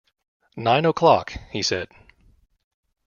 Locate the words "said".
1.61-1.87